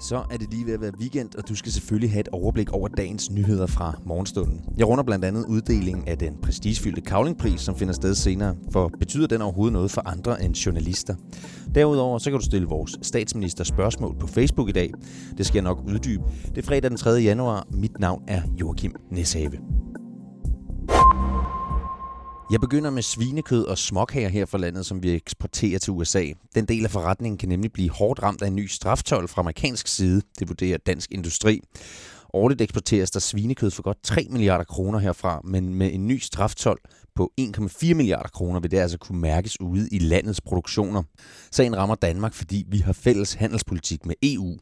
Så 0.00 0.22
er 0.30 0.36
det 0.36 0.50
lige 0.50 0.66
ved 0.66 0.74
at 0.74 0.80
være 0.80 0.92
weekend, 1.00 1.34
og 1.38 1.48
du 1.48 1.54
skal 1.54 1.72
selvfølgelig 1.72 2.10
have 2.10 2.20
et 2.20 2.28
overblik 2.28 2.70
over 2.70 2.88
dagens 2.88 3.30
nyheder 3.30 3.66
fra 3.66 4.00
morgenstunden. 4.04 4.60
Jeg 4.76 4.88
runder 4.88 5.04
blandt 5.04 5.24
andet 5.24 5.44
uddelingen 5.48 6.08
af 6.08 6.18
den 6.18 6.36
prestigefyldte 6.42 7.00
Kavlingpris, 7.00 7.60
som 7.60 7.76
finder 7.76 7.94
sted 7.94 8.14
senere, 8.14 8.54
for 8.72 8.90
betyder 8.98 9.26
den 9.26 9.42
overhovedet 9.42 9.72
noget 9.72 9.90
for 9.90 10.08
andre 10.08 10.44
end 10.44 10.54
journalister? 10.54 11.14
Derudover 11.74 12.18
så 12.18 12.30
kan 12.30 12.38
du 12.38 12.44
stille 12.44 12.68
vores 12.68 12.96
statsminister 13.02 13.64
spørgsmål 13.64 14.16
på 14.20 14.26
Facebook 14.26 14.68
i 14.68 14.72
dag. 14.72 14.92
Det 15.38 15.46
skal 15.46 15.56
jeg 15.56 15.64
nok 15.64 15.82
uddybe. 15.88 16.22
Det 16.48 16.58
er 16.58 16.62
fredag 16.62 16.90
den 16.90 16.98
3. 16.98 17.10
januar. 17.10 17.66
Mit 17.70 17.98
navn 18.00 18.22
er 18.28 18.42
Joachim 18.60 18.94
Neshave. 19.10 19.75
Jeg 22.50 22.60
begynder 22.60 22.90
med 22.90 23.02
svinekød 23.02 23.64
og 23.64 23.78
småkager 23.78 24.28
her 24.28 24.46
fra 24.46 24.58
landet, 24.58 24.86
som 24.86 25.02
vi 25.02 25.10
eksporterer 25.14 25.78
til 25.78 25.92
USA. 25.92 26.24
Den 26.54 26.64
del 26.64 26.84
af 26.84 26.90
forretningen 26.90 27.38
kan 27.38 27.48
nemlig 27.48 27.72
blive 27.72 27.90
hårdt 27.90 28.22
ramt 28.22 28.42
af 28.42 28.46
en 28.46 28.56
ny 28.56 28.66
straftol 28.66 29.28
fra 29.28 29.40
amerikansk 29.40 29.88
side, 29.88 30.22
det 30.38 30.48
vurderer 30.48 30.78
Dansk 30.86 31.12
Industri. 31.12 31.60
Årligt 32.34 32.60
eksporteres 32.60 33.10
der 33.10 33.20
svinekød 33.20 33.70
for 33.70 33.82
godt 33.82 34.02
3 34.02 34.26
milliarder 34.30 34.64
kroner 34.64 34.98
herfra, 34.98 35.40
men 35.44 35.74
med 35.74 35.92
en 35.92 36.06
ny 36.06 36.18
straftol 36.18 36.78
på 37.14 37.32
1,4 37.40 37.94
milliarder 37.94 38.28
kroner 38.28 38.60
vil 38.60 38.70
det 38.70 38.78
altså 38.78 38.98
kunne 38.98 39.20
mærkes 39.20 39.60
ude 39.60 39.88
i 39.92 39.98
landets 39.98 40.40
produktioner. 40.40 41.02
Sagen 41.52 41.76
rammer 41.76 41.94
Danmark, 41.94 42.34
fordi 42.34 42.64
vi 42.68 42.78
har 42.78 42.92
fælles 42.92 43.34
handelspolitik 43.34 44.06
med 44.06 44.14
EU. 44.22 44.56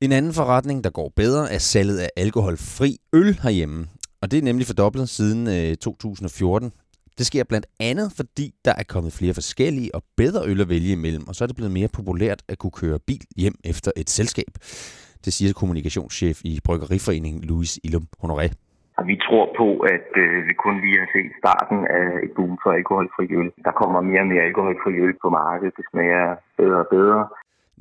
En 0.00 0.12
anden 0.12 0.32
forretning, 0.32 0.84
der 0.84 0.90
går 0.90 1.12
bedre, 1.16 1.52
er 1.52 1.58
salget 1.58 1.98
af 1.98 2.10
alkoholfri 2.16 2.98
øl 3.12 3.38
herhjemme. 3.42 3.88
Og 4.22 4.30
det 4.30 4.38
er 4.38 4.48
nemlig 4.50 4.66
fordoblet 4.66 5.08
siden 5.08 5.40
øh, 5.56 5.76
2014. 5.76 6.72
Det 7.18 7.24
sker 7.30 7.44
blandt 7.50 7.66
andet, 7.90 8.08
fordi 8.18 8.46
der 8.66 8.74
er 8.80 8.86
kommet 8.94 9.12
flere 9.18 9.34
forskellige 9.40 9.90
og 9.96 10.02
bedre 10.16 10.40
øl 10.50 10.60
at 10.64 10.68
vælge 10.74 10.92
imellem, 10.98 11.24
og 11.28 11.34
så 11.34 11.40
er 11.44 11.48
det 11.48 11.56
blevet 11.56 11.76
mere 11.78 11.90
populært 11.98 12.40
at 12.52 12.56
kunne 12.58 12.76
køre 12.82 12.98
bil 13.08 13.24
hjem 13.42 13.56
efter 13.72 13.90
et 13.96 14.10
selskab. 14.18 14.52
Det 15.24 15.32
siger 15.36 15.52
kommunikationschef 15.60 16.38
i 16.50 16.52
Bryggeriforeningen 16.66 17.40
Louis 17.50 17.72
Ilum 17.86 18.06
Honoré. 18.22 18.48
Vi 19.10 19.16
tror 19.26 19.46
på, 19.60 19.68
at 19.94 20.08
øh, 20.22 20.36
vi 20.48 20.54
kun 20.64 20.74
lige 20.84 20.98
har 21.02 21.08
set 21.14 21.30
starten 21.42 21.78
af 22.00 22.06
et 22.24 22.32
boom 22.36 22.54
for 22.62 22.70
alkoholfri 22.78 23.24
øl. 23.40 23.50
Der 23.66 23.72
kommer 23.80 24.00
mere 24.10 24.22
og 24.24 24.30
mere 24.32 24.42
alkoholfri 24.48 24.92
øl 25.04 25.14
på 25.22 25.28
markedet. 25.40 25.76
Det 25.78 25.84
smager 25.90 26.26
bedre 26.60 26.78
og 26.84 26.88
bedre. 26.96 27.20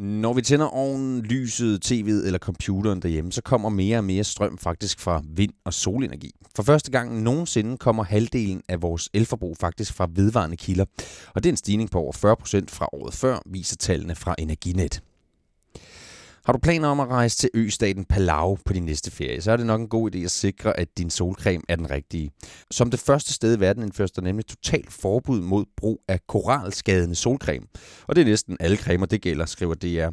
Når 0.02 0.34
vi 0.34 0.42
tænder 0.42 0.66
ovnen, 0.66 1.22
lyset, 1.22 1.86
tv'et 1.86 2.26
eller 2.26 2.40
computeren 2.40 3.02
derhjemme, 3.02 3.32
så 3.32 3.42
kommer 3.42 3.70
mere 3.70 3.98
og 3.98 4.04
mere 4.04 4.24
strøm 4.24 4.58
faktisk 4.58 5.00
fra 5.00 5.22
vind- 5.36 5.54
og 5.66 5.74
solenergi. 5.74 6.32
For 6.56 6.64
første 6.64 6.92
gang 6.92 7.22
nogensinde 7.22 7.78
kommer 7.78 8.04
halvdelen 8.04 8.62
af 8.70 8.82
vores 8.82 9.10
elforbrug 9.14 9.58
faktisk 9.60 9.94
fra 9.94 10.10
vedvarende 10.16 10.58
kilder. 10.58 10.86
Og 11.36 11.44
det 11.44 11.50
er 11.50 11.54
en 11.54 11.58
stigning 11.58 11.92
på 11.92 12.00
over 12.00 12.12
40 12.12 12.36
procent 12.36 12.72
fra 12.72 12.88
året 12.94 13.14
før, 13.14 13.40
viser 13.46 13.76
tallene 13.76 14.16
fra 14.16 14.36
Energinet. 14.38 15.02
Har 16.46 16.54
du 16.54 16.60
planer 16.60 16.88
om 16.88 17.00
at 17.00 17.08
rejse 17.08 17.38
til 17.38 17.50
østaten 17.54 18.06
Palau 18.06 18.58
på 18.66 18.74
din 18.74 18.84
næste 18.84 19.12
ferie, 19.12 19.42
så 19.42 19.52
er 19.52 19.58
det 19.58 19.66
nok 19.66 19.82
en 19.82 19.88
god 19.88 20.16
idé 20.16 20.20
at 20.20 20.32
sikre, 20.32 20.80
at 20.80 20.88
din 20.98 21.10
solcreme 21.10 21.64
er 21.70 21.76
den 21.76 21.90
rigtige. 21.90 22.32
Som 22.72 22.92
det 22.92 23.00
første 23.00 23.34
sted 23.34 23.58
i 23.58 23.60
verden 23.60 23.84
indføres 23.84 24.12
der 24.12 24.22
nemlig 24.22 24.46
totalt 24.46 24.94
forbud 24.94 25.42
mod 25.42 25.66
brug 25.78 26.02
af 26.08 26.20
koralskadende 26.28 27.16
solcreme. 27.16 27.66
Og 28.08 28.16
det 28.16 28.22
er 28.22 28.26
næsten 28.26 28.58
alle 28.60 28.78
cremer, 28.78 29.06
det 29.06 29.22
gælder, 29.22 29.46
skriver 29.46 29.74
DR. 29.74 30.10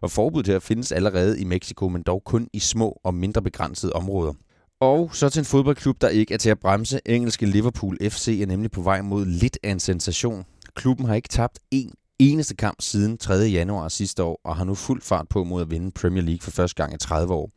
Og 0.00 0.10
forbuddet 0.10 0.52
her 0.52 0.58
findes 0.58 0.92
allerede 0.92 1.40
i 1.40 1.44
Mexico, 1.44 1.88
men 1.88 2.02
dog 2.02 2.22
kun 2.24 2.48
i 2.52 2.58
små 2.58 3.00
og 3.04 3.14
mindre 3.14 3.42
begrænsede 3.42 3.92
områder. 3.92 4.32
Og 4.80 5.10
så 5.14 5.28
til 5.28 5.40
en 5.40 5.44
fodboldklub, 5.44 6.00
der 6.00 6.08
ikke 6.08 6.34
er 6.34 6.38
til 6.38 6.50
at 6.50 6.58
bremse. 6.58 7.00
Engelske 7.06 7.46
Liverpool 7.46 7.98
FC 8.10 8.38
er 8.42 8.46
nemlig 8.46 8.70
på 8.70 8.82
vej 8.82 9.02
mod 9.02 9.26
lidt 9.26 9.58
af 9.62 9.70
en 9.70 9.80
sensation. 9.80 10.44
Klubben 10.74 11.06
har 11.06 11.14
ikke 11.14 11.28
tabt 11.28 11.58
én 11.74 12.05
eneste 12.18 12.54
kamp 12.54 12.82
siden 12.82 13.18
3. 13.18 13.34
januar 13.34 13.88
sidste 13.88 14.22
år, 14.22 14.40
og 14.44 14.56
har 14.56 14.64
nu 14.64 14.74
fuld 14.74 15.02
fart 15.02 15.28
på 15.28 15.44
mod 15.44 15.62
at 15.62 15.70
vinde 15.70 15.90
Premier 15.90 16.22
League 16.22 16.42
for 16.42 16.50
første 16.50 16.74
gang 16.82 16.94
i 16.94 16.98
30 16.98 17.34
år. 17.34 17.50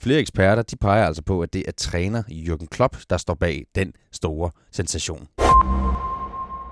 Flere 0.00 0.20
eksperter 0.20 0.62
de 0.62 0.76
peger 0.76 1.06
altså 1.06 1.22
på, 1.22 1.40
at 1.40 1.52
det 1.52 1.62
er 1.68 1.72
træner 1.72 2.22
Jürgen 2.22 2.66
Klopp, 2.66 2.96
der 3.10 3.16
står 3.16 3.34
bag 3.34 3.64
den 3.74 3.92
store 4.12 4.50
sensation. 4.72 5.26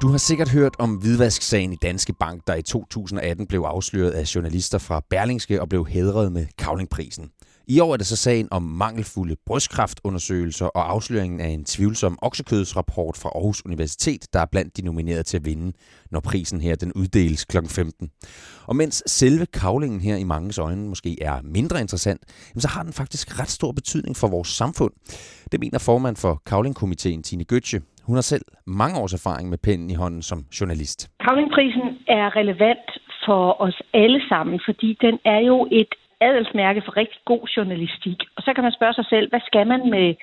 Du 0.03 0.09
har 0.09 0.19
sikkert 0.19 0.49
hørt 0.49 0.77
om 0.79 0.95
hvidvasksagen 0.95 1.73
i 1.73 1.77
Danske 1.83 2.13
Bank, 2.13 2.43
der 2.47 2.55
i 2.55 2.63
2018 2.63 3.47
blev 3.47 3.61
afsløret 3.61 4.11
af 4.11 4.35
journalister 4.35 4.79
fra 4.79 5.03
Berlingske 5.11 5.61
og 5.61 5.69
blev 5.69 5.87
hedret 5.87 6.33
med 6.33 6.47
Kavlingprisen. 6.59 7.31
I 7.69 7.81
år 7.81 7.93
er 7.93 7.97
det 7.97 8.07
så 8.07 8.17
sagen 8.17 8.49
om 8.51 8.63
mangelfulde 8.63 9.37
brystkræftundersøgelser 9.47 10.67
og 10.67 10.91
afsløringen 10.91 11.41
af 11.41 11.49
en 11.49 11.65
tvivlsom 11.65 12.19
oksekødsrapport 12.23 13.17
fra 13.23 13.29
Aarhus 13.29 13.67
Universitet, 13.67 14.23
der 14.33 14.41
er 14.41 14.47
blandt 14.53 14.77
de 14.77 14.83
nominerede 14.83 15.23
til 15.23 15.37
at 15.37 15.45
vinde, 15.45 15.73
når 16.11 16.21
prisen 16.21 16.61
her 16.61 16.75
den 16.75 16.93
uddeles 16.93 17.45
kl. 17.45 17.57
15. 17.77 18.11
Og 18.69 18.77
mens 18.77 19.03
selve 19.07 19.47
kavlingen 19.47 20.01
her 20.01 20.17
i 20.17 20.25
manges 20.25 20.59
øjne 20.59 20.89
måske 20.89 21.23
er 21.23 21.37
mindre 21.43 21.81
interessant, 21.81 22.21
så 22.57 22.69
har 22.69 22.83
den 22.83 22.93
faktisk 22.93 23.41
ret 23.41 23.51
stor 23.51 23.73
betydning 23.73 24.17
for 24.17 24.29
vores 24.29 24.49
samfund. 24.49 24.93
Det 25.53 25.61
mener 25.61 25.79
formand 25.79 26.17
for 26.17 26.43
Kavlingkomiteen 26.47 27.23
Tine 27.23 27.45
Gøtje. 27.45 27.81
Hun 28.03 28.15
har 28.15 28.23
selv 28.23 28.45
mange 28.67 29.01
års 29.01 29.13
erfaring 29.13 29.49
med 29.51 29.59
pennen 29.59 29.91
i 29.91 29.95
hånden 29.95 30.23
som 30.23 30.39
journalist. 30.61 31.11
Kavlingprisen 31.21 31.87
er 32.09 32.37
relevant 32.37 32.89
for 33.27 33.63
os 33.67 33.83
alle 33.95 34.21
sammen, 34.29 34.61
fordi 34.65 34.99
den 35.01 35.19
er 35.25 35.41
jo 35.51 35.69
et 35.73 35.93
adelsmærke 36.29 36.83
for 36.85 36.97
rigtig 36.97 37.21
god 37.25 37.45
journalistik. 37.57 38.19
Og 38.37 38.43
så 38.43 38.53
kan 38.55 38.65
man 38.65 38.73
spørge 38.73 38.95
sig 38.95 39.07
selv, 39.09 39.27
hvad 39.31 39.41
skal 39.47 39.67
man 39.67 39.91
med 39.91 40.15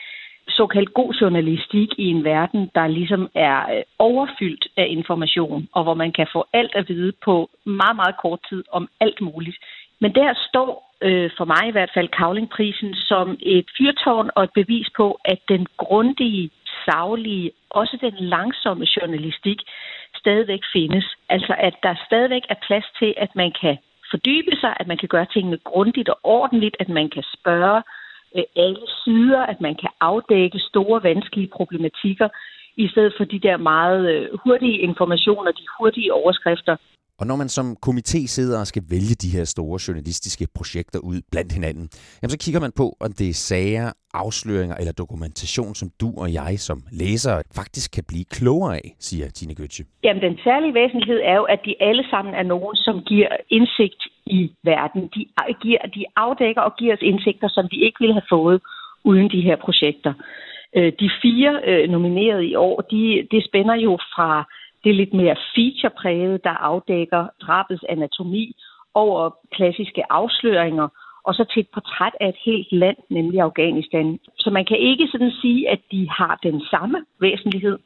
såkaldt 0.50 0.94
god 0.94 1.14
journalistik 1.14 1.90
i 1.98 2.06
en 2.06 2.24
verden, 2.24 2.72
der 2.76 2.88
ligesom 2.88 3.30
er 3.36 3.58
øh, 3.76 3.84
overfyldt 4.00 4.68
af 4.78 4.88
information, 4.90 5.68
og 5.74 5.84
hvor 5.84 5.94
man 5.94 6.12
kan 6.12 6.28
få 6.34 6.46
alt 6.54 6.76
at 6.76 6.90
vide 6.90 7.12
på 7.26 7.50
meget, 7.66 7.96
meget 7.96 8.16
kort 8.22 8.40
tid 8.50 8.64
om 8.72 8.90
alt 9.00 9.22
muligt. 9.22 9.58
Men 10.00 10.16
der 10.16 10.34
står 10.50 10.70
øh, 11.02 11.30
for 11.38 11.46
mig 11.46 11.64
i 11.68 11.72
hvert 11.72 11.92
fald 11.94 12.08
Kavlingprisen 12.08 12.96
som 12.96 13.38
et 13.40 13.66
fyrtårn 13.78 14.30
og 14.36 14.44
et 14.44 14.54
bevis 14.54 14.88
på, 14.98 15.20
at 15.26 15.40
den 15.50 15.68
grundige, 15.78 16.50
savlige, 16.86 17.52
også 17.70 17.98
den 18.02 18.16
langsomme 18.20 18.86
journalistik 18.98 19.60
stadigvæk 20.16 20.64
findes. 20.74 21.06
Altså 21.30 21.56
at 21.58 21.76
der 21.84 21.96
stadigvæk 22.06 22.42
er 22.50 22.56
plads 22.68 22.86
til, 23.00 23.14
at 23.18 23.36
man 23.36 23.52
kan 23.62 23.78
fordybe 24.12 24.54
sig, 24.62 24.74
at 24.80 24.88
man 24.88 24.98
kan 24.98 25.10
gøre 25.16 25.28
tingene 25.34 25.58
grundigt 25.70 26.10
og 26.10 26.20
ordentligt, 26.24 26.76
at 26.80 26.90
man 26.90 27.10
kan 27.16 27.24
spørge 27.38 27.82
øh, 28.38 28.44
alle 28.64 28.86
sider, 29.04 29.42
at 29.52 29.62
man 29.62 29.76
kan 29.82 29.92
afdække 30.10 30.60
store, 30.60 31.04
vanskelige 31.04 31.54
problematikker, 31.58 32.30
i 32.78 32.88
stedet 32.88 33.14
for 33.18 33.26
de 33.34 33.40
der 33.40 33.58
meget 33.58 34.02
øh, 34.14 34.30
hurtige 34.44 34.78
informationer, 34.80 35.52
de 35.52 35.66
hurtige 35.78 36.14
overskrifter, 36.14 36.76
og 37.22 37.28
når 37.28 37.36
man 37.36 37.50
som 37.50 37.78
komité 37.88 38.28
sidder 38.28 38.60
og 38.60 38.68
skal 38.68 38.84
vælge 38.90 39.16
de 39.24 39.30
her 39.30 39.46
store 39.46 39.80
journalistiske 39.88 40.48
projekter 40.56 41.00
ud 41.00 41.22
blandt 41.32 41.52
hinanden, 41.52 41.90
jamen 42.22 42.30
så 42.30 42.38
kigger 42.38 42.62
man 42.66 42.72
på, 42.72 42.98
om 43.00 43.14
det 43.14 43.30
er 43.30 43.34
sager, 43.34 43.92
afsløringer 44.14 44.76
eller 44.76 44.94
dokumentation, 45.04 45.76
som 45.76 45.90
du 46.02 46.10
og 46.18 46.34
jeg 46.34 46.54
som 46.60 46.80
læsere 46.92 47.44
faktisk 47.56 47.92
kan 47.96 48.04
blive 48.08 48.26
klogere 48.26 48.76
af, 48.76 48.96
siger 49.00 49.30
Tine 49.30 49.56
Gøtje. 49.56 49.86
Jamen 50.04 50.24
den 50.24 50.38
særlige 50.44 50.74
væsentlighed 50.74 51.20
er 51.24 51.36
jo, 51.36 51.44
at 51.44 51.60
de 51.66 51.76
alle 51.80 52.06
sammen 52.10 52.34
er 52.34 52.44
nogen, 52.44 52.76
som 52.76 52.96
giver 53.02 53.28
indsigt 53.50 54.02
i 54.26 54.52
verden. 54.64 55.02
De, 55.16 55.26
giver, 55.62 55.82
de 55.96 56.06
afdækker 56.16 56.62
og 56.62 56.76
giver 56.76 56.94
os 56.94 57.02
indsigter, 57.02 57.48
som 57.48 57.68
vi 57.72 57.78
ikke 57.86 58.00
ville 58.00 58.14
have 58.14 58.30
fået 58.30 58.62
uden 59.04 59.32
de 59.32 59.42
her 59.42 59.56
projekter. 59.56 60.14
Øh, 60.76 60.94
de 61.00 61.10
fire 61.22 61.62
øh, 61.68 61.90
nominerede 61.90 62.46
i 62.46 62.56
år, 62.56 62.82
de, 62.82 63.28
det 63.32 63.46
spænder 63.46 63.76
jo 63.76 63.98
fra 64.16 64.48
det 64.84 64.96
lidt 64.96 65.14
mere 65.14 65.36
featurepræget, 65.56 66.44
der 66.44 66.56
afdækker 66.70 67.28
drabets 67.42 67.84
anatomi 67.90 68.56
over 68.94 69.36
klassiske 69.56 70.12
afsløringer, 70.12 70.88
og 71.24 71.34
så 71.34 71.44
til 71.44 71.60
et 71.60 71.70
portræt 71.74 72.16
af 72.22 72.30
et 72.30 72.40
helt 72.46 72.72
land, 72.72 72.98
nemlig 73.10 73.42
Afghanistan. 73.42 74.20
Så 74.38 74.50
man 74.50 74.66
kan 74.66 74.78
ikke 74.78 75.08
sådan 75.12 75.32
sige, 75.42 75.70
at 75.70 75.82
de 75.92 76.10
har 76.10 76.40
den 76.44 76.62
samme 76.72 77.06
væsentlighed, 77.20 77.78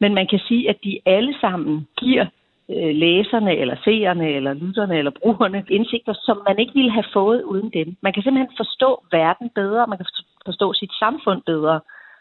men 0.00 0.14
man 0.14 0.26
kan 0.26 0.40
sige, 0.48 0.68
at 0.68 0.78
de 0.84 1.00
alle 1.06 1.34
sammen 1.40 1.86
giver 1.98 2.26
øh, 2.70 2.94
læserne, 3.04 3.56
eller 3.56 3.76
seerne, 3.84 4.28
eller 4.28 4.54
lytterne, 4.54 4.98
eller 4.98 5.12
brugerne 5.22 5.64
indsigter, 5.70 6.14
som 6.26 6.42
man 6.48 6.58
ikke 6.58 6.74
ville 6.74 6.90
have 6.90 7.10
fået 7.12 7.42
uden 7.42 7.70
dem. 7.70 7.96
Man 8.02 8.12
kan 8.12 8.22
simpelthen 8.22 8.56
forstå 8.56 9.04
verden 9.12 9.50
bedre, 9.54 9.86
man 9.86 9.98
kan 9.98 10.06
forstå 10.44 10.72
sit 10.72 10.92
samfund 10.98 11.42
bedre 11.46 11.80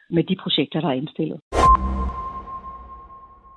med 0.10 0.24
de 0.24 0.36
projekter, 0.44 0.82
der 0.82 0.88
er 0.88 1.02
indstillet. 1.02 1.40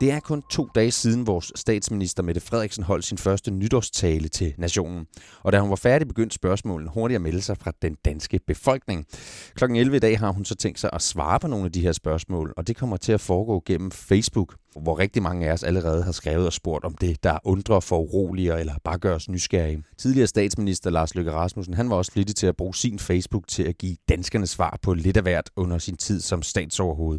Det 0.05 0.12
er 0.12 0.21
kun 0.21 0.43
to 0.51 0.69
dage 0.75 0.91
siden 0.91 1.27
vores 1.27 1.53
statsminister 1.55 2.23
Mette 2.23 2.41
Frederiksen 2.41 2.85
holdt 2.85 3.05
sin 3.05 3.19
første 3.19 3.51
nytårstale 3.51 4.29
til 4.29 4.55
nationen. 4.59 5.06
Og 5.43 5.53
da 5.53 5.61
hun 5.61 5.71
var 5.71 5.77
færdig, 5.77 6.09
begyndte 6.09 6.35
spørgsmålene 6.35 6.91
hurtigt 6.91 7.17
at 7.17 7.23
melde 7.23 7.41
sig 7.41 7.56
fra 7.56 7.73
den 7.83 7.97
danske 8.05 8.41
befolkning. 8.47 9.06
Klokken 9.55 9.77
11 9.77 9.97
i 9.97 9.99
dag 9.99 10.19
har 10.19 10.33
hun 10.33 10.45
så 10.45 10.55
tænkt 10.55 10.81
sig 10.81 10.91
at 10.93 11.03
svare 11.03 11.41
på 11.41 11.49
nogle 11.49 11.65
af 11.65 11.73
de 11.73 11.81
her 11.81 11.93
spørgsmål, 11.93 12.55
og 12.56 12.67
det 12.67 12.77
kommer 12.77 12.97
til 12.97 13.12
at 13.12 13.21
foregå 13.21 13.62
gennem 13.67 13.91
Facebook, 13.91 14.55
hvor 14.83 14.99
rigtig 14.99 15.23
mange 15.23 15.49
af 15.49 15.53
os 15.53 15.62
allerede 15.62 16.03
har 16.03 16.12
skrevet 16.12 16.47
og 16.47 16.53
spurgt 16.53 16.85
om 16.85 16.95
det, 16.95 17.25
der 17.25 17.39
undrer 17.45 17.81
for 17.81 17.99
uroliger 17.99 18.57
eller 18.57 18.75
bare 18.85 18.99
gør 18.99 19.15
os 19.15 19.29
nysgerrige. 19.29 19.83
Tidligere 19.99 20.27
statsminister 20.27 20.91
Lars 20.91 21.15
Løkke 21.15 21.33
Rasmussen, 21.33 21.75
han 21.75 21.91
var 21.91 21.97
også 21.97 22.12
flittig 22.12 22.37
til 22.37 22.47
at 22.47 22.57
bruge 22.57 22.75
sin 22.75 22.99
Facebook 22.99 23.49
til 23.49 23.62
at 23.62 23.79
give 23.79 23.97
danskerne 24.09 24.47
svar 24.47 24.79
på 24.83 24.95
lidt 24.95 25.17
af 25.17 25.23
hvert 25.23 25.50
under 25.57 25.79
sin 25.79 25.97
tid 25.97 26.21
som 26.21 26.43
statsoverhoved. 26.43 27.19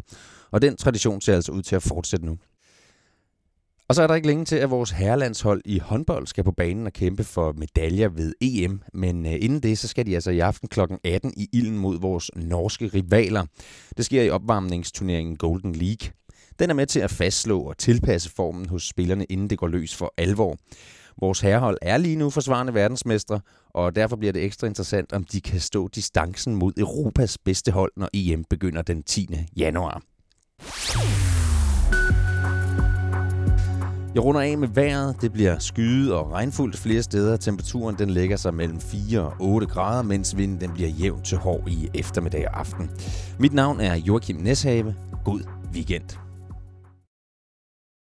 Og 0.50 0.62
den 0.62 0.76
tradition 0.76 1.20
ser 1.20 1.34
altså 1.34 1.52
ud 1.52 1.62
til 1.62 1.76
at 1.76 1.82
fortsætte 1.82 2.26
nu. 2.26 2.36
Og 3.88 3.94
så 3.94 4.02
er 4.02 4.06
der 4.06 4.14
ikke 4.14 4.26
længe 4.26 4.44
til, 4.44 4.56
at 4.56 4.70
vores 4.70 4.90
herrelandshold 4.90 5.62
i 5.64 5.78
håndbold 5.78 6.26
skal 6.26 6.44
på 6.44 6.52
banen 6.52 6.86
og 6.86 6.92
kæmpe 6.92 7.24
for 7.24 7.52
medaljer 7.52 8.08
ved 8.08 8.34
EM. 8.40 8.82
Men 8.94 9.26
øh, 9.26 9.32
inden 9.32 9.60
det, 9.60 9.78
så 9.78 9.88
skal 9.88 10.06
de 10.06 10.14
altså 10.14 10.30
i 10.30 10.38
aften 10.38 10.68
kl. 10.68 10.80
18 11.04 11.32
i 11.36 11.48
ilden 11.52 11.78
mod 11.78 12.00
vores 12.00 12.30
norske 12.36 12.90
rivaler. 12.94 13.44
Det 13.96 14.04
sker 14.04 14.22
i 14.22 14.30
opvarmningsturneringen 14.30 15.36
Golden 15.36 15.72
League. 15.72 16.10
Den 16.58 16.70
er 16.70 16.74
med 16.74 16.86
til 16.86 17.00
at 17.00 17.10
fastslå 17.10 17.60
og 17.60 17.78
tilpasse 17.78 18.30
formen 18.30 18.68
hos 18.68 18.88
spillerne, 18.88 19.24
inden 19.24 19.50
det 19.50 19.58
går 19.58 19.68
løs 19.68 19.94
for 19.94 20.14
alvor. 20.16 20.56
Vores 21.20 21.40
herrehold 21.40 21.78
er 21.82 21.96
lige 21.96 22.16
nu 22.16 22.30
forsvarende 22.30 22.74
verdensmestre, 22.74 23.40
og 23.70 23.96
derfor 23.96 24.16
bliver 24.16 24.32
det 24.32 24.44
ekstra 24.44 24.66
interessant, 24.66 25.12
om 25.12 25.24
de 25.24 25.40
kan 25.40 25.60
stå 25.60 25.88
distancen 25.88 26.54
mod 26.54 26.72
Europas 26.76 27.38
bedste 27.38 27.72
hold, 27.72 27.92
når 27.96 28.08
EM 28.14 28.44
begynder 28.50 28.82
den 28.82 29.02
10. 29.02 29.28
januar. 29.56 30.02
Jeg 34.16 34.24
runder 34.24 34.40
af 34.40 34.58
med 34.58 34.68
vejret. 34.68 35.16
Det 35.20 35.32
bliver 35.32 35.58
skyet 35.58 36.14
og 36.14 36.32
regnfuldt 36.32 36.76
flere 36.76 37.02
steder. 37.02 37.36
Temperaturen 37.36 37.98
den 37.98 38.10
lægger 38.10 38.36
sig 38.36 38.54
mellem 38.54 38.80
4 38.80 39.20
og 39.20 39.34
8 39.40 39.66
grader, 39.66 40.02
mens 40.02 40.36
vinden 40.36 40.60
den 40.60 40.70
bliver 40.74 40.88
jævn 40.88 41.22
til 41.22 41.38
hård 41.38 41.68
i 41.68 41.88
eftermiddag 41.94 42.48
og 42.48 42.60
aften. 42.60 42.90
Mit 43.38 43.52
navn 43.52 43.80
er 43.80 43.94
Joachim 43.96 44.36
Neshave. 44.36 44.94
God 45.24 45.40
weekend. 45.74 46.25